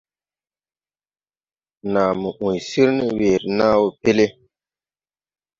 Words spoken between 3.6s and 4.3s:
wɔ pel.